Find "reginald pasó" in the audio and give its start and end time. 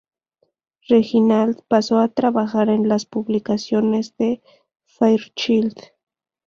0.87-1.99